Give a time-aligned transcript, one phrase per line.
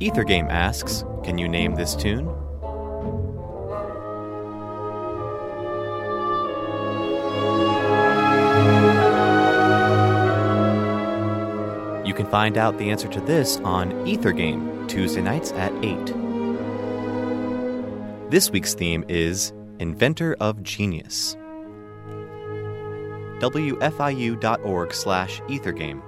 [0.00, 2.26] Ethergame asks, Can you name this tune?
[12.06, 15.96] You can find out the answer to this on Ethergame, Tuesday nights at 8.
[18.30, 21.36] This week's theme is Inventor of Genius.
[23.40, 26.07] WFIU.org slash Ethergame